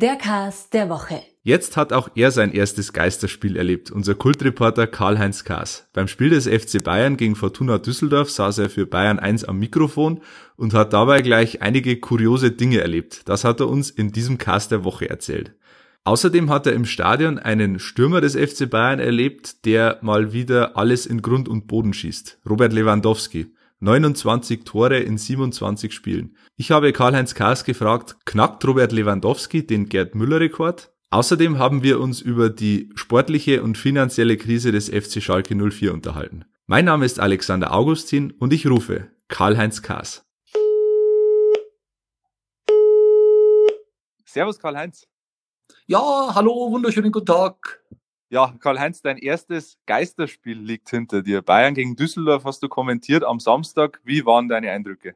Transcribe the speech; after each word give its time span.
Der 0.00 0.14
Cast 0.14 0.74
der 0.74 0.88
Woche. 0.90 1.20
Jetzt 1.42 1.76
hat 1.76 1.92
auch 1.92 2.08
er 2.14 2.30
sein 2.30 2.52
erstes 2.52 2.92
Geisterspiel 2.92 3.56
erlebt, 3.56 3.90
unser 3.90 4.14
Kultreporter 4.14 4.86
Karl-Heinz 4.86 5.42
Kaas. 5.42 5.88
Beim 5.92 6.06
Spiel 6.06 6.30
des 6.30 6.46
FC 6.46 6.84
Bayern 6.84 7.16
gegen 7.16 7.34
Fortuna 7.34 7.78
Düsseldorf 7.78 8.30
saß 8.30 8.58
er 8.58 8.70
für 8.70 8.86
Bayern 8.86 9.18
1 9.18 9.42
am 9.42 9.58
Mikrofon 9.58 10.20
und 10.54 10.72
hat 10.72 10.92
dabei 10.92 11.20
gleich 11.20 11.62
einige 11.62 11.98
kuriose 11.98 12.52
Dinge 12.52 12.78
erlebt. 12.78 13.28
Das 13.28 13.42
hat 13.42 13.58
er 13.58 13.66
uns 13.66 13.90
in 13.90 14.12
diesem 14.12 14.38
Cast 14.38 14.70
der 14.70 14.84
Woche 14.84 15.10
erzählt. 15.10 15.56
Außerdem 16.04 16.48
hat 16.48 16.68
er 16.68 16.74
im 16.74 16.84
Stadion 16.84 17.40
einen 17.40 17.80
Stürmer 17.80 18.20
des 18.20 18.36
FC 18.36 18.70
Bayern 18.70 19.00
erlebt, 19.00 19.64
der 19.64 19.98
mal 20.00 20.32
wieder 20.32 20.76
alles 20.76 21.06
in 21.06 21.22
Grund 21.22 21.48
und 21.48 21.66
Boden 21.66 21.92
schießt. 21.92 22.38
Robert 22.48 22.72
Lewandowski. 22.72 23.52
29 23.80 24.64
Tore 24.64 24.98
in 24.98 25.18
27 25.18 25.92
Spielen. 25.92 26.36
Ich 26.56 26.72
habe 26.72 26.92
Karl-Heinz 26.92 27.34
Kaas 27.34 27.64
gefragt, 27.64 28.16
knackt 28.24 28.66
Robert 28.66 28.90
Lewandowski 28.90 29.66
den 29.66 29.88
Gerd 29.88 30.16
Müller-Rekord? 30.16 30.90
Außerdem 31.10 31.58
haben 31.58 31.82
wir 31.84 32.00
uns 32.00 32.20
über 32.20 32.50
die 32.50 32.90
sportliche 32.96 33.62
und 33.62 33.78
finanzielle 33.78 34.36
Krise 34.36 34.72
des 34.72 34.88
FC 34.88 35.22
Schalke 35.22 35.54
04 35.54 35.94
unterhalten. 35.94 36.44
Mein 36.66 36.86
Name 36.86 37.06
ist 37.06 37.20
Alexander 37.20 37.72
Augustin 37.72 38.32
und 38.32 38.52
ich 38.52 38.66
rufe 38.66 39.10
Karl-Heinz 39.28 39.80
Kaas. 39.80 40.26
Servus 44.26 44.58
Karl-Heinz. 44.58 45.06
Ja, 45.86 46.34
hallo, 46.34 46.70
wunderschönen 46.72 47.12
guten 47.12 47.26
Tag. 47.26 47.82
Ja, 48.30 48.54
Karl-Heinz, 48.60 49.00
dein 49.00 49.16
erstes 49.16 49.78
Geisterspiel 49.86 50.58
liegt 50.58 50.90
hinter 50.90 51.22
dir. 51.22 51.40
Bayern 51.40 51.74
gegen 51.74 51.96
Düsseldorf 51.96 52.44
hast 52.44 52.62
du 52.62 52.68
kommentiert 52.68 53.24
am 53.24 53.40
Samstag. 53.40 54.00
Wie 54.04 54.26
waren 54.26 54.48
deine 54.48 54.70
Eindrücke? 54.70 55.14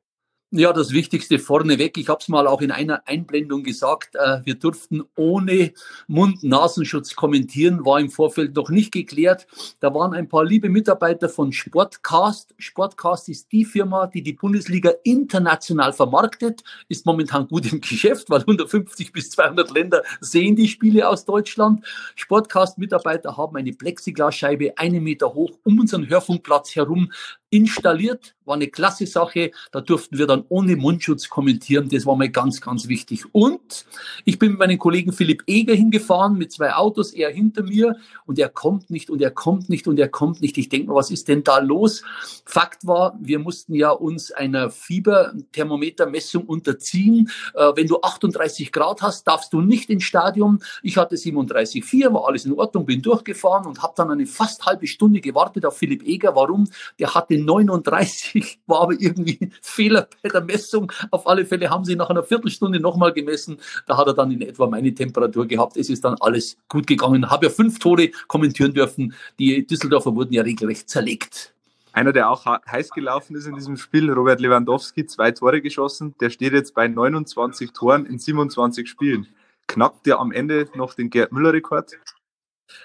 Ja, 0.54 0.74
das 0.74 0.92
Wichtigste 0.92 1.38
vorneweg. 1.38 1.96
Ich 1.96 2.10
habe 2.10 2.18
es 2.20 2.28
mal 2.28 2.46
auch 2.46 2.60
in 2.60 2.70
einer 2.70 3.08
Einblendung 3.08 3.62
gesagt. 3.62 4.16
Äh, 4.16 4.42
wir 4.44 4.56
durften 4.56 5.02
ohne 5.16 5.72
Mund-Nasenschutz 6.08 7.16
kommentieren, 7.16 7.86
war 7.86 7.98
im 7.98 8.10
Vorfeld 8.10 8.54
noch 8.54 8.68
nicht 8.68 8.92
geklärt. 8.92 9.46
Da 9.80 9.94
waren 9.94 10.12
ein 10.12 10.28
paar 10.28 10.44
liebe 10.44 10.68
Mitarbeiter 10.68 11.30
von 11.30 11.52
Sportcast. 11.52 12.54
Sportcast 12.58 13.30
ist 13.30 13.50
die 13.50 13.64
Firma, 13.64 14.08
die 14.08 14.22
die 14.22 14.34
Bundesliga 14.34 14.90
international 15.04 15.94
vermarktet, 15.94 16.62
ist 16.86 17.06
momentan 17.06 17.48
gut 17.48 17.72
im 17.72 17.80
Geschäft, 17.80 18.28
weil 18.28 18.40
150 18.40 19.10
bis 19.10 19.30
200 19.30 19.70
Länder 19.70 20.02
sehen 20.20 20.54
die 20.54 20.68
Spiele 20.68 21.08
aus 21.08 21.24
Deutschland. 21.24 21.82
Sportcast-Mitarbeiter 22.14 23.38
haben 23.38 23.56
eine 23.56 23.72
Plexiglasscheibe 23.72 24.76
einen 24.76 25.02
Meter 25.02 25.32
hoch 25.32 25.52
um 25.64 25.80
unseren 25.80 26.10
Hörfunkplatz 26.10 26.76
herum 26.76 27.10
installiert. 27.52 28.34
War 28.44 28.54
eine 28.54 28.68
klasse 28.68 29.06
Sache. 29.06 29.52
Da 29.70 29.80
durften 29.80 30.18
wir 30.18 30.26
dann 30.26 30.44
ohne 30.48 30.74
Mundschutz 30.74 31.28
kommentieren. 31.28 31.88
Das 31.90 32.06
war 32.06 32.16
mir 32.16 32.30
ganz, 32.30 32.60
ganz 32.60 32.88
wichtig. 32.88 33.24
Und 33.32 33.84
ich 34.24 34.38
bin 34.38 34.52
mit 34.52 34.58
meinem 34.58 34.78
Kollegen 34.78 35.12
Philipp 35.12 35.44
Eger 35.46 35.74
hingefahren 35.74 36.36
mit 36.36 36.50
zwei 36.50 36.72
Autos, 36.74 37.12
er 37.12 37.30
hinter 37.30 37.62
mir. 37.62 37.94
Und 38.26 38.38
er 38.38 38.48
kommt 38.48 38.90
nicht 38.90 39.10
und 39.10 39.20
er 39.20 39.30
kommt 39.30 39.68
nicht 39.68 39.86
und 39.86 39.98
er 39.98 40.08
kommt 40.08 40.40
nicht. 40.40 40.56
Ich 40.58 40.70
denke 40.70 40.88
mal, 40.88 40.96
was 40.96 41.10
ist 41.10 41.28
denn 41.28 41.44
da 41.44 41.58
los? 41.58 42.02
Fakt 42.46 42.86
war, 42.86 43.16
wir 43.20 43.38
mussten 43.38 43.74
ja 43.74 43.90
uns 43.90 44.32
einer 44.32 44.70
Fieberthermometermessung 44.70 46.44
unterziehen. 46.46 47.30
Äh, 47.54 47.72
wenn 47.76 47.86
du 47.86 48.00
38 48.00 48.72
Grad 48.72 49.02
hast, 49.02 49.28
darfst 49.28 49.52
du 49.52 49.60
nicht 49.60 49.90
ins 49.90 50.04
Stadion. 50.04 50.62
Ich 50.82 50.96
hatte 50.96 51.16
37,4, 51.16 52.12
war 52.12 52.26
alles 52.26 52.46
in 52.46 52.54
Ordnung, 52.54 52.86
bin 52.86 53.02
durchgefahren 53.02 53.66
und 53.66 53.82
habe 53.82 53.92
dann 53.94 54.10
eine 54.10 54.26
fast 54.26 54.64
halbe 54.64 54.86
Stunde 54.86 55.20
gewartet 55.20 55.66
auf 55.66 55.76
Philipp 55.76 56.02
Eger. 56.02 56.34
Warum? 56.34 56.68
Der 56.98 57.14
hatte 57.14 57.41
39, 57.44 58.60
war 58.66 58.82
aber 58.82 58.94
irgendwie 58.98 59.50
Fehler 59.60 60.08
bei 60.22 60.28
der 60.28 60.42
Messung. 60.42 60.92
Auf 61.10 61.26
alle 61.26 61.44
Fälle 61.44 61.70
haben 61.70 61.84
sie 61.84 61.96
nach 61.96 62.10
einer 62.10 62.22
Viertelstunde 62.22 62.80
nochmal 62.80 63.12
gemessen. 63.12 63.58
Da 63.86 63.96
hat 63.96 64.06
er 64.06 64.14
dann 64.14 64.30
in 64.30 64.42
etwa 64.42 64.66
meine 64.66 64.94
Temperatur 64.94 65.46
gehabt. 65.46 65.76
Es 65.76 65.90
ist 65.90 66.04
dann 66.04 66.16
alles 66.20 66.56
gut 66.68 66.86
gegangen. 66.86 67.30
Habe 67.30 67.46
ja 67.46 67.52
fünf 67.52 67.78
Tore 67.78 68.10
kommentieren 68.28 68.74
dürfen. 68.74 69.14
Die 69.38 69.66
Düsseldorfer 69.66 70.14
wurden 70.14 70.32
ja 70.32 70.42
regelrecht 70.42 70.88
zerlegt. 70.88 71.52
Einer, 71.92 72.12
der 72.12 72.30
auch 72.30 72.46
heiß 72.46 72.90
gelaufen 72.90 73.36
ist 73.36 73.46
in 73.46 73.54
diesem 73.54 73.76
Spiel, 73.76 74.10
Robert 74.10 74.40
Lewandowski, 74.40 75.04
zwei 75.04 75.30
Tore 75.30 75.60
geschossen. 75.60 76.14
Der 76.20 76.30
steht 76.30 76.54
jetzt 76.54 76.74
bei 76.74 76.88
29 76.88 77.72
Toren 77.72 78.06
in 78.06 78.18
27 78.18 78.88
Spielen. 78.88 79.26
Knackt 79.66 80.06
der 80.06 80.18
am 80.18 80.32
Ende 80.32 80.68
noch 80.74 80.94
den 80.94 81.10
Gerd 81.10 81.32
Müller-Rekord? 81.32 81.98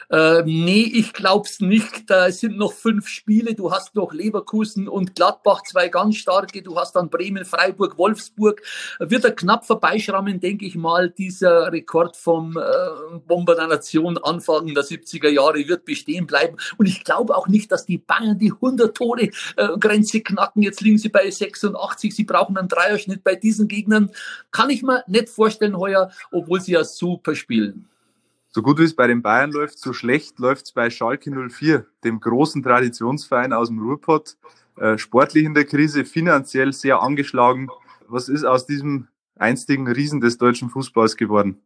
Äh, 0.09 0.43
nee, 0.45 0.89
ich 0.93 1.11
glaub's 1.11 1.59
nicht. 1.59 2.09
Da 2.09 2.31
sind 2.31 2.57
noch 2.57 2.73
fünf 2.73 3.07
Spiele. 3.07 3.55
Du 3.55 3.71
hast 3.71 3.95
noch 3.95 4.13
Leverkusen 4.13 4.87
und 4.87 5.15
Gladbach, 5.15 5.63
zwei 5.63 5.89
ganz 5.89 6.15
starke. 6.15 6.61
Du 6.61 6.77
hast 6.77 6.95
dann 6.95 7.09
Bremen, 7.09 7.43
Freiburg, 7.43 7.97
Wolfsburg. 7.97 8.61
Wird 8.99 9.25
er 9.25 9.31
knapp 9.31 9.65
vorbeischrammen, 9.65 10.39
denke 10.39 10.65
ich 10.65 10.75
mal. 10.75 11.09
Dieser 11.09 11.71
Rekord 11.71 12.15
vom 12.15 12.57
äh, 12.57 13.17
Bomber 13.27 13.55
der 13.55 13.67
Nation 13.67 14.17
Anfang 14.17 14.73
der 14.73 14.83
70er 14.83 15.29
Jahre 15.29 15.67
wird 15.67 15.83
bestehen 15.83 16.25
bleiben. 16.25 16.57
Und 16.77 16.85
ich 16.85 17.03
glaube 17.03 17.35
auch 17.35 17.47
nicht, 17.47 17.71
dass 17.71 17.85
die 17.85 17.97
Bayern 17.97 18.39
die 18.39 18.51
100 18.51 18.95
Tore 18.95 19.29
äh, 19.57 19.77
Grenze 19.79 20.21
knacken. 20.21 20.63
Jetzt 20.63 20.81
liegen 20.81 20.97
sie 20.97 21.09
bei 21.09 21.29
86. 21.29 22.15
Sie 22.15 22.23
brauchen 22.23 22.57
einen 22.57 22.69
Dreierschnitt 22.69 23.23
bei 23.23 23.35
diesen 23.35 23.67
Gegnern. 23.67 24.09
Kann 24.51 24.69
ich 24.69 24.83
mir 24.83 25.03
nicht 25.07 25.27
vorstellen 25.27 25.77
heuer, 25.77 26.11
obwohl 26.31 26.61
sie 26.61 26.73
ja 26.73 26.85
super 26.85 27.35
spielen. 27.35 27.89
So 28.57 28.63
gut 28.63 28.79
wie 28.79 28.85
es 28.85 28.95
bei 28.95 29.05
den 29.05 29.21
Bayern 29.21 29.51
läuft, 29.51 29.77
so 29.77 29.93
schlecht 29.93 30.39
läuft 30.39 30.65
es 30.65 30.71
bei 30.71 30.89
Schalke 30.89 31.29
04, 31.29 31.85
dem 32.03 32.19
großen 32.19 32.63
Traditionsverein 32.63 33.53
aus 33.53 33.67
dem 33.67 33.77
Ruhrpott. 33.77 34.35
Äh, 34.77 34.97
sportlich 34.97 35.45
in 35.45 35.53
der 35.53 35.65
Krise, 35.65 36.05
finanziell 36.05 36.73
sehr 36.73 36.99
angeschlagen. 37.03 37.69
Was 38.07 38.29
ist 38.29 38.45
aus 38.45 38.65
diesem 38.65 39.09
einstigen 39.35 39.87
Riesen 39.87 40.21
des 40.21 40.39
deutschen 40.39 40.71
Fußballs 40.71 41.17
geworden? 41.17 41.61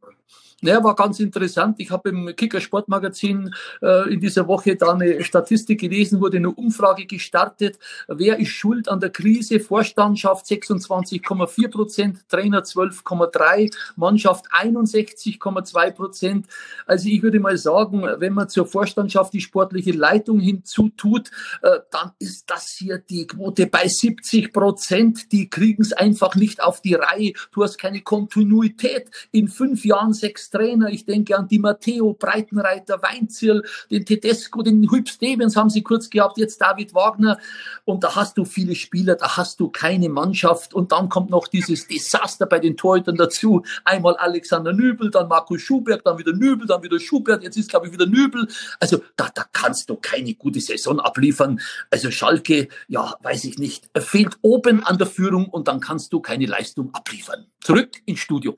Ja, 0.64 0.84
war 0.84 0.96
ganz 0.96 1.20
interessant. 1.20 1.78
Ich 1.80 1.90
habe 1.90 2.10
im 2.10 2.36
Kicker 2.36 2.62
Sportmagazin 2.62 3.52
äh, 3.82 4.14
in 4.14 4.20
dieser 4.20 4.48
Woche 4.48 4.76
da 4.76 4.94
eine 4.94 5.24
Statistik 5.24 5.80
gelesen, 5.80 6.22
wurde 6.22 6.38
eine 6.38 6.52
Umfrage 6.52 7.08
gestartet. 7.08 7.80
Wer 8.08 8.38
ist 8.38 8.50
schuld 8.50 8.88
an 8.88 9.00
der 9.00 9.10
Krise? 9.10 9.60
Vorstandschaft 9.60 10.46
26,4 10.46 11.68
Prozent, 11.68 12.30
Trainer 12.30 12.62
12,3, 12.62 13.74
Mannschaft 13.96 14.46
61,2 14.54 15.92
Prozent. 15.94 16.46
Also 16.86 17.10
ich 17.10 17.24
würde 17.24 17.40
mal 17.40 17.58
sagen, 17.58 18.04
wenn 18.18 18.34
man 18.34 18.48
zur 18.48 18.68
Vorstandschaft 18.68 19.34
die 19.34 19.42
sportliche 19.42 19.94
Leitung 19.94 20.40
hinzutut, 20.40 21.32
äh, 21.64 21.80
dann 21.90 22.12
ist 22.20 22.48
das 22.52 22.76
hier 22.78 23.00
die 23.00 23.26
Quote 23.26 23.66
bei 23.66 23.88
70 23.88 24.54
Prozent. 24.54 25.32
Die 25.32 25.50
kriegen 25.50 25.82
es 25.82 25.92
einfach 25.92 26.36
nicht 26.36 26.62
auf 26.62 26.82
die 26.84 26.94
Reihe. 26.94 27.34
Du 27.52 27.64
hast 27.64 27.80
keine 27.80 28.02
Kontinuität. 28.02 29.10
In 29.32 29.48
fünf 29.48 29.86
Jahren 29.86 30.14
sechs 30.22 30.50
Trainer. 30.50 30.88
Ich 30.90 31.06
denke 31.06 31.38
an 31.38 31.48
die 31.48 31.60
Matteo, 31.60 32.14
Breitenreiter, 32.14 33.02
Weinzierl, 33.02 33.64
den 33.90 34.06
Tedesco, 34.06 34.62
den 34.62 34.90
Hüb 34.90 35.10
Stevens 35.10 35.56
haben 35.56 35.70
sie 35.70 35.82
kurz 35.82 36.10
gehabt, 36.10 36.38
jetzt 36.38 36.62
David 36.62 36.94
Wagner. 36.94 37.38
Und 37.84 38.04
da 38.04 38.16
hast 38.16 38.38
du 38.38 38.46
viele 38.46 38.76
Spieler, 38.76 39.16
da 39.16 39.36
hast 39.36 39.60
du 39.60 39.70
keine 39.70 40.08
Mannschaft. 40.08 40.74
Und 40.74 40.92
dann 40.94 41.10
kommt 41.10 41.30
noch 41.30 41.48
dieses 41.48 41.88
Desaster 41.88 42.46
bei 42.46 42.60
den 42.60 42.78
Torhütern 42.78 43.18
dazu. 43.18 43.64
Einmal 43.84 44.16
Alexander 44.16 44.72
Nübel, 44.72 45.12
dann 45.12 45.28
Markus 45.28 45.62
Schuberg, 45.62 46.04
dann 46.04 46.18
wieder 46.18 46.34
Nübel, 46.34 46.68
dann 46.68 46.84
wieder 46.84 47.00
Schubert, 47.00 47.44
jetzt 47.44 47.58
ist 47.58 47.70
glaube 47.70 47.88
ich 47.88 47.94
wieder 47.94 48.06
Nübel. 48.06 48.48
Also 48.80 49.02
da, 49.18 49.30
da 49.34 49.46
kannst 49.52 49.90
du 49.90 49.96
keine 49.96 50.34
gute 50.36 50.62
Saison 50.62 51.00
abliefern. 51.00 51.60
Also 51.90 52.12
Schalke, 52.12 52.68
ja, 52.88 53.16
weiß 53.22 53.44
ich 53.46 53.58
nicht, 53.58 53.90
fehlt 53.98 54.38
oben 54.42 54.84
an 54.84 54.98
der 54.98 55.08
Führung 55.08 55.50
und 55.50 55.68
dann 55.68 55.80
kannst 55.80 56.14
du 56.14 56.22
keine 56.22 56.46
Leistung 56.46 56.94
abliefern. 56.94 57.48
Zurück 57.62 57.98
ins 58.06 58.20
Studio. 58.20 58.58